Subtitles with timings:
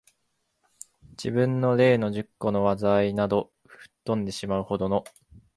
[1.09, 5.03] 自分の例の十個の禍いなど、吹っ飛んでしまう程の、